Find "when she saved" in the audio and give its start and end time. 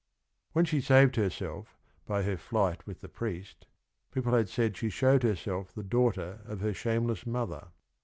0.53-1.15